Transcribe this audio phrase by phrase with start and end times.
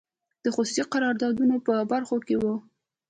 [0.43, 2.55] د خصوصي قراردادونو په برخو کې وو.